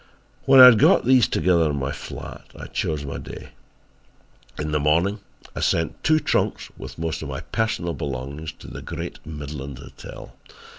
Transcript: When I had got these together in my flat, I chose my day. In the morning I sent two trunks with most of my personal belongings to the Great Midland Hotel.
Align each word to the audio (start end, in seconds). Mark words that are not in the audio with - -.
When 0.47 0.59
I 0.59 0.65
had 0.65 0.79
got 0.79 1.05
these 1.05 1.27
together 1.27 1.69
in 1.69 1.75
my 1.77 1.91
flat, 1.91 2.45
I 2.57 2.65
chose 2.65 3.05
my 3.05 3.19
day. 3.19 3.49
In 4.57 4.71
the 4.71 4.79
morning 4.79 5.19
I 5.55 5.59
sent 5.59 6.03
two 6.03 6.19
trunks 6.19 6.71
with 6.75 6.97
most 6.97 7.21
of 7.21 7.29
my 7.29 7.41
personal 7.41 7.93
belongings 7.93 8.51
to 8.53 8.67
the 8.67 8.81
Great 8.81 9.23
Midland 9.27 9.77
Hotel. 9.77 10.35